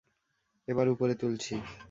এবার 0.67 0.87
উপরে 0.89 1.13
তুলছি। 1.15 1.53